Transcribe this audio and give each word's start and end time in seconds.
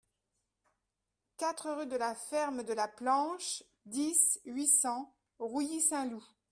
quatre 1.37 1.69
rue 1.73 1.85
de 1.85 1.95
la 1.95 2.15
Ferme 2.15 2.63
de 2.63 2.73
la 2.73 2.87
Planche, 2.87 3.61
dix, 3.85 4.39
huit 4.45 4.65
cents, 4.67 5.15
Rouilly-Saint-Loup 5.37 6.25